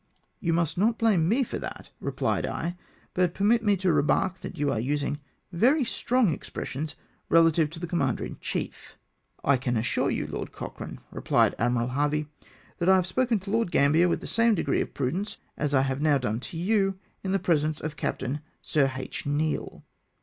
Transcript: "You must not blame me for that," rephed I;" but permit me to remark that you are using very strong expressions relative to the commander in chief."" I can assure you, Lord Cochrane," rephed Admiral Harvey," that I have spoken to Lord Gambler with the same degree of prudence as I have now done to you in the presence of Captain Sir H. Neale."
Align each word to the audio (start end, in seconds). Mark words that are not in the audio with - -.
"You 0.39 0.51
must 0.51 0.79
not 0.79 0.97
blame 0.97 1.29
me 1.29 1.43
for 1.43 1.59
that," 1.59 1.91
rephed 2.01 2.43
I;" 2.49 2.75
but 3.13 3.35
permit 3.35 3.61
me 3.63 3.77
to 3.77 3.93
remark 3.93 4.39
that 4.39 4.57
you 4.57 4.71
are 4.71 4.79
using 4.79 5.19
very 5.51 5.83
strong 5.83 6.33
expressions 6.33 6.95
relative 7.29 7.69
to 7.69 7.79
the 7.79 7.85
commander 7.85 8.25
in 8.25 8.37
chief."" 8.41 8.97
I 9.43 9.57
can 9.57 9.77
assure 9.77 10.09
you, 10.09 10.25
Lord 10.25 10.51
Cochrane," 10.51 10.97
rephed 11.13 11.53
Admiral 11.59 11.89
Harvey," 11.89 12.25
that 12.79 12.89
I 12.89 12.95
have 12.95 13.05
spoken 13.05 13.37
to 13.41 13.51
Lord 13.51 13.69
Gambler 13.69 14.09
with 14.09 14.21
the 14.21 14.25
same 14.25 14.55
degree 14.55 14.81
of 14.81 14.95
prudence 14.95 15.37
as 15.55 15.75
I 15.75 15.83
have 15.83 16.01
now 16.01 16.17
done 16.17 16.39
to 16.49 16.57
you 16.57 16.97
in 17.23 17.31
the 17.31 17.37
presence 17.37 17.79
of 17.79 17.95
Captain 17.95 18.41
Sir 18.63 18.91
H. 18.95 19.27
Neale." 19.27 19.83